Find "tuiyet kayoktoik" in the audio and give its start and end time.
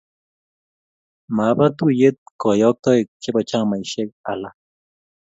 1.77-3.07